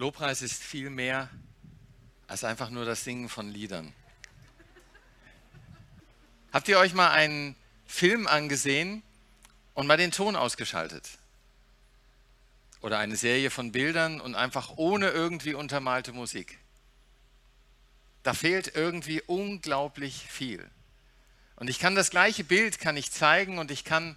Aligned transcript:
Lobpreis 0.00 0.40
ist 0.40 0.62
viel 0.62 0.88
mehr 0.88 1.28
als 2.26 2.42
einfach 2.42 2.70
nur 2.70 2.86
das 2.86 3.04
Singen 3.04 3.28
von 3.28 3.50
Liedern. 3.50 3.92
Habt 6.54 6.68
ihr 6.68 6.78
euch 6.78 6.94
mal 6.94 7.10
einen 7.10 7.54
Film 7.86 8.26
angesehen 8.26 9.02
und 9.74 9.86
mal 9.86 9.98
den 9.98 10.10
Ton 10.10 10.36
ausgeschaltet? 10.36 11.06
Oder 12.80 12.98
eine 12.98 13.14
Serie 13.14 13.50
von 13.50 13.72
Bildern 13.72 14.22
und 14.22 14.34
einfach 14.34 14.72
ohne 14.76 15.10
irgendwie 15.10 15.52
untermalte 15.52 16.14
Musik? 16.14 16.58
Da 18.22 18.32
fehlt 18.32 18.74
irgendwie 18.74 19.20
unglaublich 19.20 20.26
viel. 20.30 20.66
Und 21.56 21.68
ich 21.68 21.78
kann 21.78 21.94
das 21.94 22.08
gleiche 22.08 22.42
Bild 22.42 22.80
kann 22.80 22.96
ich 22.96 23.12
zeigen 23.12 23.58
und 23.58 23.70
ich 23.70 23.84
kann 23.84 24.16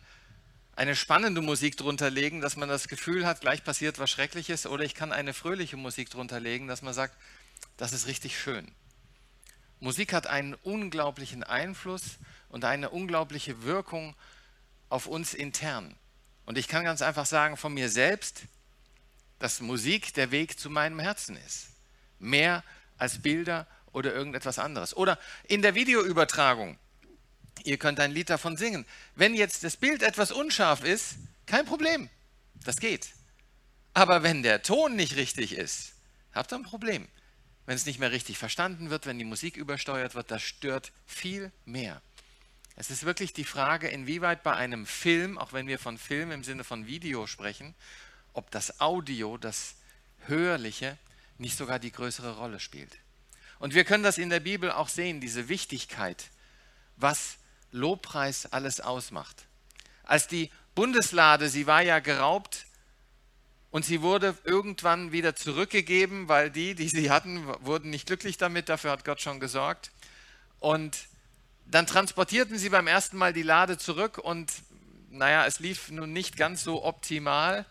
eine 0.75 0.95
spannende 0.95 1.41
Musik 1.41 1.77
drunter 1.77 2.09
legen, 2.09 2.41
dass 2.41 2.55
man 2.55 2.69
das 2.69 2.87
Gefühl 2.87 3.25
hat, 3.25 3.41
gleich 3.41 3.63
passiert 3.63 3.99
was 3.99 4.09
Schreckliches, 4.09 4.65
oder 4.65 4.83
ich 4.83 4.95
kann 4.95 5.11
eine 5.11 5.33
fröhliche 5.33 5.77
Musik 5.77 6.09
drunter 6.09 6.39
legen, 6.39 6.67
dass 6.67 6.81
man 6.81 6.93
sagt, 6.93 7.15
das 7.77 7.93
ist 7.93 8.07
richtig 8.07 8.39
schön. 8.39 8.71
Musik 9.79 10.13
hat 10.13 10.27
einen 10.27 10.53
unglaublichen 10.55 11.43
Einfluss 11.43 12.17
und 12.49 12.65
eine 12.65 12.89
unglaubliche 12.89 13.63
Wirkung 13.63 14.15
auf 14.89 15.07
uns 15.07 15.33
intern. 15.33 15.95
Und 16.45 16.57
ich 16.57 16.67
kann 16.67 16.83
ganz 16.83 17.01
einfach 17.01 17.25
sagen 17.25 17.57
von 17.57 17.73
mir 17.73 17.89
selbst, 17.89 18.43
dass 19.39 19.59
Musik 19.59 20.13
der 20.13 20.31
Weg 20.31 20.59
zu 20.59 20.69
meinem 20.69 20.99
Herzen 20.99 21.35
ist. 21.35 21.67
Mehr 22.19 22.63
als 22.97 23.21
Bilder 23.21 23.67
oder 23.91 24.13
irgendetwas 24.13 24.59
anderes. 24.59 24.95
Oder 24.95 25.19
in 25.47 25.61
der 25.61 25.75
Videoübertragung 25.75 26.77
Ihr 27.63 27.77
könnt 27.77 27.99
ein 27.99 28.11
Lied 28.11 28.29
davon 28.29 28.57
singen. 28.57 28.85
Wenn 29.15 29.35
jetzt 29.35 29.63
das 29.63 29.77
Bild 29.77 30.03
etwas 30.03 30.31
unscharf 30.31 30.83
ist, 30.83 31.15
kein 31.45 31.65
Problem. 31.65 32.09
Das 32.63 32.77
geht. 32.77 33.09
Aber 33.93 34.23
wenn 34.23 34.43
der 34.43 34.63
Ton 34.63 34.95
nicht 34.95 35.15
richtig 35.15 35.53
ist, 35.53 35.93
habt 36.33 36.51
ihr 36.51 36.57
ein 36.57 36.63
Problem. 36.63 37.07
Wenn 37.65 37.75
es 37.75 37.85
nicht 37.85 37.99
mehr 37.99 38.11
richtig 38.11 38.37
verstanden 38.37 38.89
wird, 38.89 39.05
wenn 39.05 39.17
die 39.17 39.25
Musik 39.25 39.55
übersteuert 39.55 40.15
wird, 40.15 40.31
das 40.31 40.41
stört 40.41 40.91
viel 41.05 41.51
mehr. 41.65 42.01
Es 42.75 42.89
ist 42.89 43.05
wirklich 43.05 43.33
die 43.33 43.45
Frage, 43.45 43.87
inwieweit 43.87 44.43
bei 44.43 44.53
einem 44.53 44.85
Film, 44.85 45.37
auch 45.37 45.53
wenn 45.53 45.67
wir 45.67 45.79
von 45.79 45.97
Film 45.97 46.31
im 46.31 46.43
Sinne 46.43 46.63
von 46.63 46.87
Video 46.87 47.27
sprechen, 47.27 47.75
ob 48.33 48.49
das 48.51 48.81
Audio, 48.81 49.37
das 49.37 49.75
Hörliche, 50.25 50.97
nicht 51.37 51.57
sogar 51.57 51.79
die 51.79 51.91
größere 51.91 52.37
Rolle 52.37 52.59
spielt. 52.59 52.97
Und 53.59 53.73
wir 53.73 53.85
können 53.85 54.03
das 54.03 54.17
in 54.17 54.29
der 54.29 54.39
Bibel 54.39 54.71
auch 54.71 54.89
sehen, 54.89 55.21
diese 55.21 55.49
Wichtigkeit, 55.49 56.29
was 56.97 57.37
Lobpreis 57.73 58.45
alles 58.45 58.79
ausmacht. 58.79 59.47
Als 60.03 60.27
die 60.27 60.51
Bundeslade, 60.75 61.49
sie 61.49 61.67
war 61.67 61.81
ja 61.81 61.99
geraubt 61.99 62.65
und 63.71 63.83
sie 63.83 64.01
wurde 64.01 64.37
irgendwann 64.43 65.11
wieder 65.11 65.35
zurückgegeben, 65.35 66.27
weil 66.29 66.51
die, 66.51 66.75
die 66.75 66.87
sie 66.87 67.09
hatten, 67.09 67.45
wurden 67.65 67.89
nicht 67.89 68.05
glücklich 68.05 68.37
damit, 68.37 68.69
dafür 68.69 68.91
hat 68.91 69.05
Gott 69.05 69.21
schon 69.21 69.39
gesorgt. 69.39 69.91
Und 70.59 71.07
dann 71.65 71.87
transportierten 71.87 72.57
sie 72.57 72.69
beim 72.69 72.87
ersten 72.87 73.17
Mal 73.17 73.33
die 73.33 73.41
Lade 73.41 73.77
zurück 73.77 74.19
und 74.19 74.51
naja, 75.09 75.45
es 75.45 75.59
lief 75.59 75.89
nun 75.89 76.13
nicht 76.13 76.37
ganz 76.37 76.63
so 76.63 76.83
optimal 76.83 77.65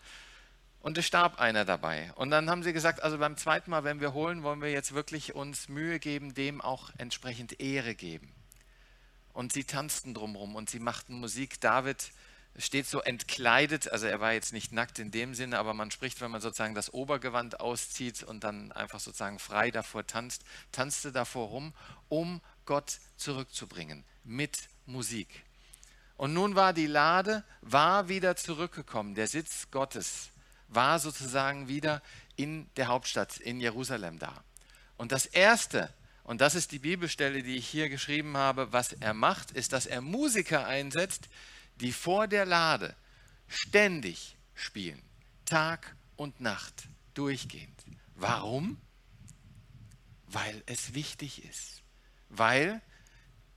und 0.81 0.97
es 0.97 1.05
starb 1.05 1.39
einer 1.39 1.63
dabei. 1.63 2.11
Und 2.15 2.29
dann 2.29 2.49
haben 2.49 2.63
sie 2.63 2.73
gesagt, 2.73 3.01
also 3.03 3.17
beim 3.17 3.37
zweiten 3.37 3.71
Mal, 3.71 3.85
wenn 3.85 4.01
wir 4.01 4.13
holen, 4.13 4.43
wollen 4.43 4.61
wir 4.61 4.71
jetzt 4.71 4.93
wirklich 4.93 5.33
uns 5.33 5.69
Mühe 5.69 5.99
geben, 5.99 6.33
dem 6.33 6.59
auch 6.59 6.89
entsprechend 6.97 7.61
Ehre 7.61 7.95
geben 7.95 8.33
und 9.33 9.51
sie 9.51 9.63
tanzten 9.63 10.13
drumherum 10.13 10.55
und 10.55 10.69
sie 10.69 10.79
machten 10.79 11.19
Musik. 11.19 11.59
David 11.59 12.11
steht 12.57 12.87
so 12.87 13.01
entkleidet, 13.01 13.91
also 13.91 14.05
er 14.05 14.19
war 14.19 14.33
jetzt 14.33 14.53
nicht 14.53 14.71
nackt 14.71 14.99
in 14.99 15.11
dem 15.11 15.33
Sinne, 15.33 15.57
aber 15.57 15.73
man 15.73 15.91
spricht, 15.91 16.21
wenn 16.21 16.31
man 16.31 16.41
sozusagen 16.41 16.75
das 16.75 16.93
Obergewand 16.93 17.59
auszieht 17.59 18.21
und 18.23 18.43
dann 18.43 18.71
einfach 18.71 18.99
sozusagen 18.99 19.39
frei 19.39 19.71
davor 19.71 20.05
tanzt, 20.05 20.43
tanzte 20.71 21.11
davor 21.11 21.47
rum, 21.47 21.73
um 22.09 22.41
Gott 22.65 22.99
zurückzubringen 23.17 24.03
mit 24.23 24.69
Musik. 24.85 25.43
Und 26.15 26.33
nun 26.33 26.55
war 26.55 26.73
die 26.73 26.87
Lade, 26.87 27.43
war 27.61 28.07
wieder 28.07 28.35
zurückgekommen, 28.35 29.15
der 29.15 29.27
Sitz 29.27 29.69
Gottes 29.71 30.29
war 30.67 30.99
sozusagen 30.99 31.67
wieder 31.67 32.01
in 32.35 32.67
der 32.77 32.87
Hauptstadt, 32.87 33.37
in 33.37 33.59
Jerusalem 33.59 34.19
da. 34.19 34.43
Und 34.97 35.11
das 35.11 35.25
Erste, 35.25 35.93
und 36.23 36.39
das 36.39 36.55
ist 36.55 36.71
die 36.71 36.79
Bibelstelle, 36.79 37.43
die 37.43 37.57
ich 37.57 37.67
hier 37.67 37.89
geschrieben 37.89 38.37
habe. 38.37 38.71
Was 38.71 38.93
er 38.93 39.13
macht, 39.13 39.51
ist, 39.51 39.73
dass 39.73 39.85
er 39.85 40.01
Musiker 40.01 40.65
einsetzt, 40.65 41.27
die 41.81 41.91
vor 41.91 42.27
der 42.27 42.45
Lade 42.45 42.95
ständig 43.47 44.37
spielen. 44.53 45.01
Tag 45.45 45.95
und 46.15 46.39
Nacht, 46.39 46.87
durchgehend. 47.13 47.83
Warum? 48.15 48.79
Weil 50.27 50.63
es 50.65 50.93
wichtig 50.93 51.43
ist. 51.43 51.81
Weil, 52.29 52.81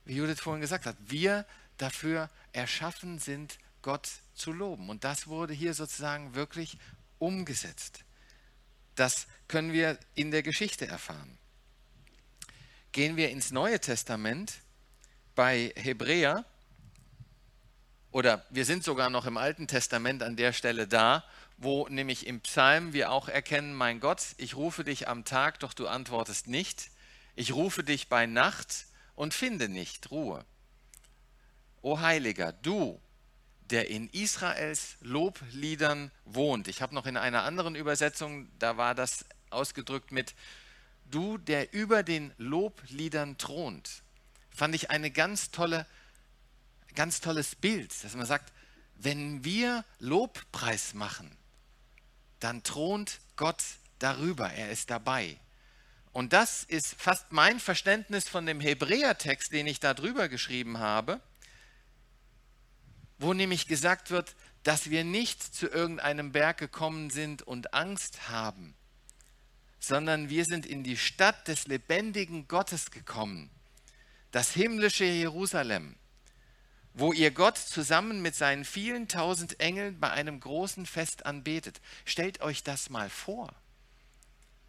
wie 0.03 0.17
Judith 0.17 0.41
vorhin 0.41 0.61
gesagt 0.61 0.85
hat, 0.85 0.97
wir 1.07 1.45
dafür 1.77 2.29
erschaffen 2.51 3.17
sind, 3.17 3.59
Gott 3.81 4.09
zu 4.33 4.51
loben. 4.51 4.89
Und 4.89 5.05
das 5.05 5.27
wurde 5.27 5.53
hier 5.53 5.73
sozusagen 5.73 6.35
wirklich 6.35 6.77
umgesetzt. 7.17 8.03
Das 8.95 9.27
können 9.47 9.71
wir 9.71 9.97
in 10.15 10.31
der 10.31 10.43
Geschichte 10.43 10.85
erfahren 10.85 11.37
gehen 12.91 13.17
wir 13.17 13.29
ins 13.29 13.51
Neue 13.51 13.79
Testament 13.79 14.53
bei 15.35 15.73
Hebräer, 15.75 16.45
oder 18.11 18.45
wir 18.49 18.65
sind 18.65 18.83
sogar 18.83 19.09
noch 19.09 19.25
im 19.25 19.37
Alten 19.37 19.67
Testament 19.67 20.23
an 20.23 20.35
der 20.35 20.53
Stelle 20.53 20.87
da, 20.87 21.23
wo 21.57 21.87
nämlich 21.87 22.25
im 22.25 22.41
Psalm 22.41 22.93
wir 22.93 23.11
auch 23.11 23.29
erkennen, 23.29 23.73
mein 23.73 23.99
Gott, 23.99 24.21
ich 24.37 24.55
rufe 24.55 24.83
dich 24.83 25.07
am 25.07 25.25
Tag, 25.25 25.59
doch 25.59 25.73
du 25.73 25.87
antwortest 25.87 26.47
nicht. 26.47 26.89
Ich 27.35 27.53
rufe 27.53 27.83
dich 27.83 28.09
bei 28.09 28.25
Nacht 28.25 28.87
und 29.15 29.33
finde 29.33 29.69
nicht 29.69 30.09
Ruhe. 30.09 30.45
O 31.81 31.99
Heiliger, 31.99 32.53
du, 32.53 32.99
der 33.69 33.89
in 33.89 34.09
Israels 34.09 34.97
Lobliedern 35.01 36.11
wohnt. 36.25 36.67
Ich 36.67 36.81
habe 36.81 36.95
noch 36.95 37.05
in 37.05 37.17
einer 37.17 37.43
anderen 37.43 37.75
Übersetzung, 37.75 38.49
da 38.57 38.77
war 38.77 38.95
das 38.95 39.25
ausgedrückt 39.49 40.11
mit 40.11 40.33
du, 41.11 41.37
der 41.37 41.73
über 41.73 42.03
den 42.03 42.33
Lobliedern 42.37 43.37
thront, 43.37 44.03
fand 44.49 44.75
ich 44.75 44.89
eine 44.89 45.11
ganz 45.11 45.51
tolle, 45.51 45.85
ganz 46.95 47.21
tolles 47.21 47.55
Bild, 47.55 47.91
dass 48.03 48.15
man 48.15 48.25
sagt, 48.25 48.51
wenn 48.95 49.43
wir 49.43 49.85
Lobpreis 49.99 50.93
machen, 50.93 51.31
dann 52.39 52.63
thront 52.63 53.19
Gott 53.35 53.63
darüber, 53.99 54.51
er 54.51 54.71
ist 54.71 54.89
dabei. 54.89 55.39
Und 56.11 56.33
das 56.33 56.63
ist 56.63 56.95
fast 56.95 57.31
mein 57.31 57.59
Verständnis 57.59 58.27
von 58.27 58.45
dem 58.45 58.59
Hebräertext, 58.59 59.51
den 59.51 59.67
ich 59.67 59.79
da 59.79 59.93
drüber 59.93 60.29
geschrieben 60.29 60.79
habe, 60.79 61.21
wo 63.19 63.33
nämlich 63.33 63.67
gesagt 63.67 64.09
wird, 64.09 64.35
dass 64.63 64.89
wir 64.89 65.03
nicht 65.03 65.43
zu 65.43 65.67
irgendeinem 65.67 66.31
Berg 66.31 66.57
gekommen 66.57 67.09
sind 67.09 67.43
und 67.43 67.73
Angst 67.73 68.29
haben, 68.29 68.73
sondern 69.79 70.29
wir 70.29 70.45
sind 70.45 70.65
in 70.65 70.83
die 70.83 70.97
Stadt 70.97 71.47
des 71.47 71.67
lebendigen 71.67 72.47
Gottes 72.47 72.91
gekommen, 72.91 73.49
das 74.31 74.51
himmlische 74.51 75.05
Jerusalem, 75.05 75.95
wo 76.93 77.13
ihr 77.13 77.31
Gott 77.31 77.57
zusammen 77.57 78.21
mit 78.21 78.35
seinen 78.35 78.65
vielen 78.65 79.07
tausend 79.07 79.59
Engeln 79.59 79.99
bei 79.99 80.09
einem 80.09 80.39
großen 80.39 80.85
Fest 80.85 81.25
anbetet. 81.25 81.79
Stellt 82.05 82.41
euch 82.41 82.63
das 82.63 82.89
mal 82.89 83.09
vor. 83.09 83.53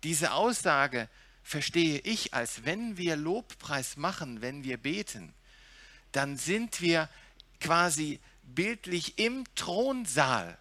Diese 0.03 0.33
Aussage 0.33 1.09
verstehe 1.43 1.99
ich, 2.01 2.35
als 2.35 2.65
wenn 2.65 2.99
wir 2.99 3.17
Lobpreis 3.17 3.97
machen, 3.97 4.43
wenn 4.43 4.63
wir 4.63 4.77
beten, 4.77 5.33
dann 6.13 6.37
sind 6.37 6.81
wir 6.83 7.09
quasi 7.61 8.21
bildlich 8.43 9.19
im 9.19 9.45
Thronsaal 9.55 10.59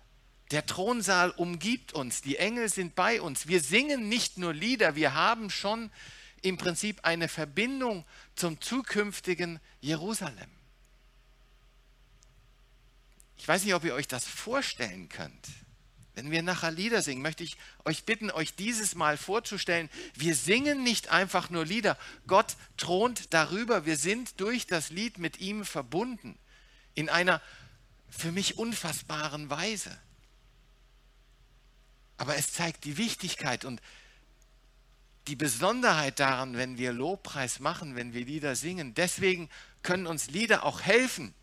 der 0.52 0.66
Thronsaal 0.66 1.32
umgibt 1.32 1.94
uns, 1.94 2.22
die 2.22 2.38
Engel 2.38 2.70
sind 2.70 2.96
bei 2.96 3.22
uns. 3.22 3.48
Wir 3.48 3.62
singen 3.62 4.08
nicht 4.08 4.38
nur 4.38 4.54
Lieder, 4.54 4.96
wir 4.96 5.14
haben 5.14 5.50
schon 5.50 5.92
im 6.42 6.58
Prinzip 6.58 7.00
eine 7.04 7.28
Verbindung 7.28 8.06
zum 8.36 8.62
zukünftigen 8.62 9.60
Jerusalem. 9.82 10.50
Ich 13.38 13.48
weiß 13.48 13.64
nicht, 13.64 13.74
ob 13.74 13.84
ihr 13.84 13.94
euch 13.94 14.08
das 14.08 14.26
vorstellen 14.26 15.10
könnt. 15.10 15.48
Wenn 16.16 16.32
wir 16.32 16.42
nachher 16.42 16.72
Lieder 16.72 17.04
singen, 17.04 17.22
möchte 17.22 17.44
ich 17.44 17.58
euch 17.86 18.04
bitten, 18.04 18.32
euch 18.32 18.56
dieses 18.56 18.96
Mal 18.96 19.18
vorzustellen. 19.18 19.88
Wir 20.16 20.34
singen 20.34 20.84
nicht 20.84 21.10
einfach 21.10 21.52
nur 21.52 21.64
Lieder. 21.64 21.96
Gott 22.26 22.56
thront 22.76 23.34
darüber. 23.34 23.86
Wir 23.86 23.98
sind 23.98 24.40
durch 24.42 24.66
das 24.66 24.90
Lied 24.90 25.20
mit 25.20 25.40
ihm 25.40 25.64
verbunden. 25.64 26.40
In 26.96 27.10
einer 27.10 27.40
für 28.10 28.32
mich 28.32 28.58
unfassbaren 28.58 29.52
Weise. 29.52 29.96
Aber 32.18 32.36
es 32.36 32.52
zeigt 32.52 32.84
die 32.84 32.98
Wichtigkeit 32.98 33.64
und 33.64 33.82
die 35.28 35.36
Besonderheit 35.36 36.20
daran, 36.20 36.58
wenn 36.58 36.78
wir 36.78 36.94
Lobpreis 36.94 37.60
machen, 37.60 37.96
wenn 37.96 38.14
wir 38.14 38.26
Lieder 38.26 38.56
singen. 38.56 38.94
Deswegen 38.94 39.50
können 39.84 40.08
uns 40.08 40.30
Lieder 40.30 40.64
auch 40.64 40.82
helfen, 40.82 41.34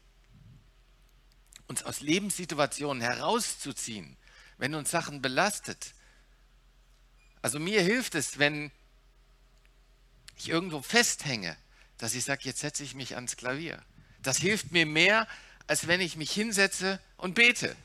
uns 1.68 1.82
aus 1.82 2.00
Lebenssituationen 2.00 3.02
herauszuziehen, 3.02 4.16
wenn 4.58 4.74
uns 4.74 4.90
Sachen 4.90 5.22
belastet. 5.22 5.94
Also 7.42 7.58
mir 7.58 7.82
hilft 7.82 8.14
es, 8.14 8.38
wenn 8.38 8.70
ich 10.36 10.48
irgendwo 10.48 10.82
festhänge, 10.82 11.56
dass 11.98 12.14
ich 12.14 12.24
sage, 12.24 12.42
jetzt 12.44 12.60
setze 12.60 12.82
ich 12.82 12.94
mich 12.94 13.14
ans 13.14 13.36
Klavier. 13.36 13.82
Das 14.22 14.38
hilft 14.38 14.72
mir 14.72 14.86
mehr, 14.86 15.28
als 15.66 15.86
wenn 15.86 16.00
ich 16.00 16.16
mich 16.16 16.32
hinsetze 16.32 17.00
und 17.16 17.34
bete. 17.34 17.76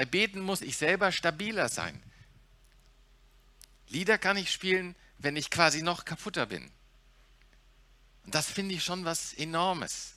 Bei 0.00 0.06
Beten 0.06 0.40
muss 0.40 0.62
ich 0.62 0.78
selber 0.78 1.12
stabiler 1.12 1.68
sein. 1.68 2.02
Lieder 3.86 4.16
kann 4.16 4.38
ich 4.38 4.50
spielen, 4.50 4.96
wenn 5.18 5.36
ich 5.36 5.50
quasi 5.50 5.82
noch 5.82 6.06
kaputter 6.06 6.46
bin. 6.46 6.70
Und 8.24 8.34
das 8.34 8.46
finde 8.46 8.74
ich 8.74 8.82
schon 8.82 9.04
was 9.04 9.34
Enormes. 9.34 10.14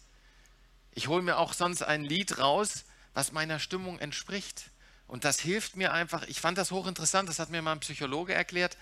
Ich 0.94 1.10
hole 1.10 1.22
mir 1.22 1.38
auch 1.38 1.52
sonst 1.52 1.82
ein 1.82 2.06
Lied 2.06 2.38
raus, 2.38 2.86
was 3.14 3.34
meiner 3.34 3.60
Stimmung 3.60 4.00
entspricht. 4.00 4.72
Und 5.06 5.26
das 5.26 5.42
hilft 5.42 5.76
mir 5.76 5.92
einfach. 5.92 6.24
Ich 6.30 6.40
fand 6.40 6.58
das 6.58 6.72
hochinteressant, 6.72 7.28
das 7.28 7.40
hat 7.40 7.50
mir 7.50 7.62
mal 7.62 7.74
ein 7.74 7.82
Psychologe 7.82 8.34
erklärt. 8.34 8.78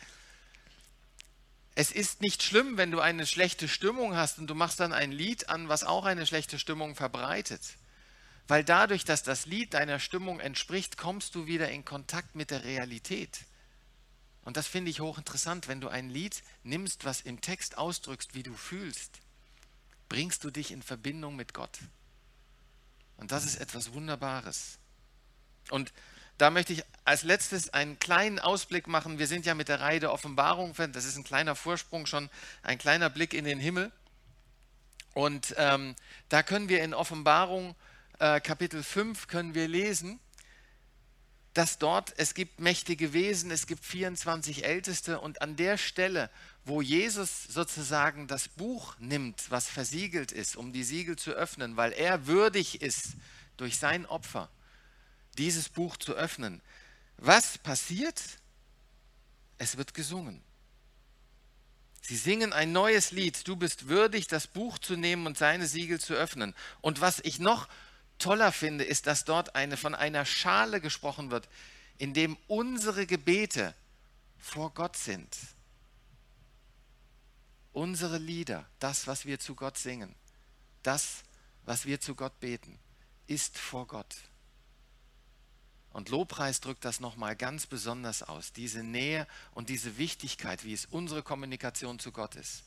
Es 1.74 1.92
ist 1.92 2.22
nicht 2.22 2.44
schlimm, 2.44 2.78
wenn 2.78 2.92
du 2.92 3.00
eine 3.00 3.26
schlechte 3.26 3.68
Stimmung 3.68 4.16
hast 4.16 4.38
und 4.38 4.46
du 4.46 4.54
machst 4.54 4.80
dann 4.80 4.94
ein 4.94 5.12
Lied 5.12 5.50
an, 5.50 5.68
was 5.68 5.84
auch 5.84 6.06
eine 6.06 6.28
schlechte 6.28 6.60
Stimmung 6.60 6.94
verbreitet. 6.94 7.64
Weil 8.48 8.64
dadurch, 8.64 9.06
dass 9.06 9.24
das 9.24 9.46
Lied 9.46 9.74
deiner 9.74 10.00
Stimmung 10.00 10.40
entspricht, 10.40 10.98
kommst 10.98 11.36
du 11.36 11.48
wieder 11.48 11.70
in 11.70 11.86
Kontakt 11.86 12.36
mit 12.36 12.52
der 12.52 12.64
Realität. 12.64 13.40
Und 14.44 14.58
das 14.58 14.68
finde 14.68 14.92
ich 14.92 15.00
hochinteressant. 15.00 15.68
Wenn 15.68 15.82
du 15.82 15.88
ein 15.88 16.10
Lied 16.10 16.44
nimmst, 16.64 17.06
was 17.06 17.22
im 17.22 17.42
Text 17.42 17.78
ausdrückst, 17.78 18.34
wie 18.34 18.44
du 18.44 18.54
fühlst, 18.54 19.20
bringst 20.10 20.44
du 20.44 20.52
dich 20.52 20.72
in 20.72 20.82
Verbindung 20.82 21.36
mit 21.36 21.54
Gott. 21.54 21.80
Und 23.18 23.32
das 23.32 23.46
ist 23.46 23.62
etwas 23.62 23.94
Wunderbares. 23.94 24.80
Und 25.70 25.94
da 26.38 26.50
möchte 26.50 26.74
ich 26.74 26.84
als 27.06 27.22
letztes 27.22 27.70
einen 27.70 28.00
kleinen 28.00 28.40
Ausblick 28.40 28.88
machen. 28.88 29.20
Wir 29.20 29.28
sind 29.28 29.46
ja 29.46 29.54
mit 29.54 29.68
der 29.68 29.80
Reihe 29.80 30.00
der 30.00 30.12
Offenbarung, 30.12 30.74
das 30.76 31.06
ist 31.06 31.16
ein 31.16 31.24
kleiner 31.24 31.56
Vorsprung 31.56 32.08
schon, 32.08 32.32
ein 32.64 32.80
kleiner 32.80 33.12
Blick 33.12 33.36
in 33.36 33.46
den 33.46 33.60
Himmel. 33.60 33.92
Und 35.14 35.54
ähm, 35.58 35.96
da 36.30 36.42
können 36.42 36.68
wir 36.68 36.84
in 36.84 36.96
Offenbarung 36.96 37.76
äh, 38.22 38.40
Kapitel 38.40 38.84
5 38.84 39.28
können 39.28 39.56
wir 39.56 39.68
lesen, 39.68 40.20
dass 41.54 41.80
dort, 41.80 42.14
es 42.18 42.34
gibt 42.36 42.60
mächtige 42.60 43.14
Wesen, 43.14 43.50
es 43.50 43.66
gibt 43.66 43.84
24 43.84 44.64
Älteste 44.64 45.20
und 45.20 45.42
an 45.42 45.56
der 45.56 45.78
Stelle, 45.78 46.30
wo 46.64 46.82
Jesus 46.82 47.44
sozusagen 47.46 48.28
das 48.28 48.48
Buch 48.48 48.96
nimmt, 49.00 49.50
was 49.50 49.68
versiegelt 49.68 50.32
ist, 50.32 50.56
um 50.56 50.72
die 50.72 50.84
Siegel 50.84 51.18
zu 51.18 51.32
öffnen, 51.32 51.76
weil 51.78 51.92
er 51.94 52.28
würdig 52.28 52.82
ist 52.82 53.16
durch 53.58 53.80
sein 53.80 54.06
Opfer, 54.06 54.50
dieses 55.40 55.68
Buch 55.68 55.98
zu 55.98 56.14
öffnen. 56.14 56.62
Was 57.18 57.58
passiert? 57.58 58.22
Es 59.58 59.78
wird 59.78 59.94
gesungen. 59.94 60.42
Sie 62.02 62.18
singen 62.18 62.54
ein 62.54 62.72
neues 62.72 63.12
Lied. 63.12 63.48
Du 63.48 63.56
bist 63.56 63.88
würdig, 63.88 64.28
das 64.28 64.48
Buch 64.48 64.78
zu 64.78 64.96
nehmen 64.96 65.26
und 65.26 65.38
seine 65.38 65.68
Siegel 65.68 66.00
zu 66.00 66.14
öffnen. 66.14 66.56
Und 66.82 67.02
was 67.02 67.20
ich 67.20 67.40
noch 67.40 67.68
toller 68.22 68.52
finde, 68.52 68.84
ist, 68.84 69.08
dass 69.08 69.26
dort 69.26 69.56
eine, 69.56 69.76
von 69.76 69.96
einer 69.96 70.26
Schale 70.26 70.80
gesprochen 70.80 71.32
wird, 71.32 71.50
in 71.98 72.14
dem 72.14 72.38
unsere 72.48 73.06
Gebete 73.06 73.76
vor 74.38 74.74
Gott 74.74 74.96
sind. 74.96 75.38
Unsere 77.74 78.18
Lieder, 78.18 78.66
das, 78.80 79.08
was 79.08 79.26
wir 79.26 79.40
zu 79.40 79.56
Gott 79.56 79.78
singen, 79.78 80.14
das, 80.84 81.24
was 81.66 81.86
wir 81.86 82.02
zu 82.02 82.16
Gott 82.16 82.40
beten, 82.40 82.80
ist 83.28 83.58
vor 83.58 83.88
Gott. 83.88 84.16
Und 85.94 86.10
Lobpreis 86.10 86.62
drückt 86.62 86.86
das 86.86 87.00
nochmal 87.00 87.36
ganz 87.36 87.66
besonders 87.66 88.24
aus, 88.24 88.54
diese 88.54 88.84
Nähe 88.84 89.28
und 89.54 89.70
diese 89.70 89.98
Wichtigkeit, 89.98 90.64
wie 90.64 90.74
es 90.74 90.86
unsere 90.86 91.22
Kommunikation 91.22 92.00
zu 92.00 92.12
Gott 92.12 92.36
ist. 92.36 92.64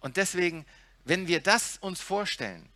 Und 0.00 0.16
deswegen, 0.16 0.66
wenn 1.04 1.26
wir 1.28 1.40
das 1.40 1.76
uns 1.78 2.00
vorstellen, 2.00 2.68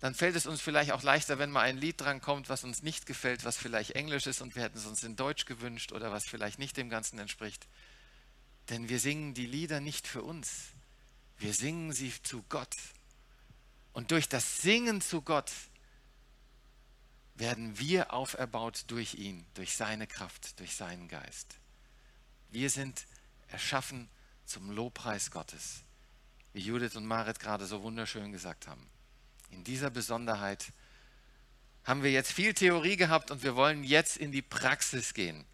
dann 0.00 0.14
fällt 0.14 0.36
es 0.36 0.46
uns 0.46 0.60
vielleicht 0.60 0.92
auch 0.92 1.02
leichter, 1.02 1.38
wenn 1.38 1.50
mal 1.50 1.62
ein 1.62 1.78
Lied 1.78 2.00
dran 2.00 2.20
kommt, 2.20 2.48
was 2.48 2.64
uns 2.64 2.82
nicht 2.82 3.06
gefällt, 3.06 3.44
was 3.44 3.56
vielleicht 3.56 3.92
Englisch 3.92 4.26
ist 4.26 4.42
und 4.42 4.54
wir 4.54 4.62
hätten 4.62 4.78
es 4.78 4.86
uns 4.86 5.02
in 5.02 5.16
Deutsch 5.16 5.46
gewünscht 5.46 5.92
oder 5.92 6.12
was 6.12 6.24
vielleicht 6.24 6.58
nicht 6.58 6.76
dem 6.76 6.90
Ganzen 6.90 7.18
entspricht. 7.18 7.66
Denn 8.68 8.88
wir 8.88 9.00
singen 9.00 9.32
die 9.32 9.46
Lieder 9.46 9.80
nicht 9.80 10.06
für 10.06 10.22
uns, 10.22 10.68
wir 11.38 11.54
singen 11.54 11.92
sie 11.92 12.12
zu 12.22 12.44
Gott. 12.48 12.74
Und 13.92 14.10
durch 14.10 14.28
das 14.28 14.60
Singen 14.60 15.00
zu 15.00 15.22
Gott 15.22 15.50
werden 17.34 17.78
wir 17.78 18.12
auferbaut 18.12 18.84
durch 18.88 19.14
ihn, 19.14 19.46
durch 19.54 19.76
seine 19.76 20.06
Kraft, 20.06 20.58
durch 20.60 20.74
seinen 20.74 21.08
Geist. 21.08 21.58
Wir 22.50 22.70
sind 22.70 23.06
erschaffen 23.48 24.08
zum 24.44 24.70
Lobpreis 24.70 25.30
Gottes, 25.30 25.82
wie 26.52 26.60
Judith 26.60 26.96
und 26.96 27.06
Marit 27.06 27.40
gerade 27.40 27.66
so 27.66 27.82
wunderschön 27.82 28.32
gesagt 28.32 28.66
haben. 28.66 28.88
In 29.50 29.64
dieser 29.64 29.90
Besonderheit 29.90 30.72
haben 31.84 32.02
wir 32.02 32.10
jetzt 32.10 32.32
viel 32.32 32.52
Theorie 32.52 32.96
gehabt 32.96 33.30
und 33.30 33.42
wir 33.42 33.56
wollen 33.56 33.84
jetzt 33.84 34.16
in 34.16 34.32
die 34.32 34.42
Praxis 34.42 35.14
gehen. 35.14 35.44